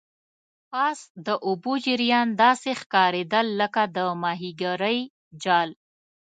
پاس 0.71 0.99
د 1.25 1.27
اوبو 1.47 1.73
جریان 1.85 2.27
داسې 2.43 2.69
ښکاریدل 2.81 3.47
لکه 3.61 3.81
د 3.95 3.97
ماهیګرۍ 4.21 4.99
جال. 5.43 5.69